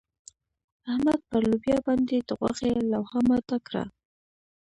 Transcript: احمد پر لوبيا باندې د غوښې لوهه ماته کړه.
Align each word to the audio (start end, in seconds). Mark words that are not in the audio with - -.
احمد 0.91 1.19
پر 1.29 1.41
لوبيا 1.49 1.77
باندې 1.87 2.17
د 2.27 2.29
غوښې 2.39 2.71
لوهه 2.91 3.19
ماته 3.29 3.57
کړه. 3.67 3.83